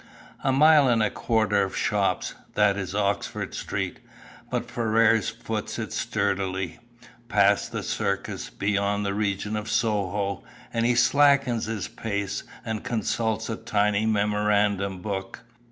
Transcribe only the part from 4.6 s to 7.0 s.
Ferrars foots it sturdily.